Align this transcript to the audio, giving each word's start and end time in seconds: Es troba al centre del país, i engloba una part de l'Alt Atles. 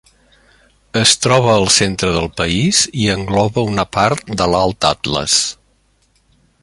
Es 1.01 1.11
troba 1.25 1.51
al 1.55 1.65
centre 1.75 2.09
del 2.15 2.25
país, 2.41 2.79
i 3.03 3.05
engloba 3.17 3.67
una 3.75 3.87
part 3.99 4.35
de 4.41 4.49
l'Alt 4.55 4.89
Atles. 4.91 5.37